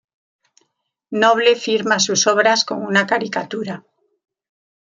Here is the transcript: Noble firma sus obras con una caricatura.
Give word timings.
Noble 1.11 1.55
firma 1.55 1.99
sus 1.99 2.25
obras 2.25 2.65
con 2.65 2.81
una 2.81 3.05
caricatura. 3.05 3.83